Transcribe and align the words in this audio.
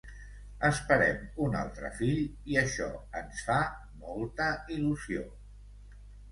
Esperem 0.69 1.19
un 1.47 1.57
altre 1.59 1.91
fill 1.99 2.23
i 2.55 2.59
això 2.63 2.89
ens 3.23 3.45
fa 3.51 3.61
molta 4.07 4.51
il·lusió. 4.79 5.31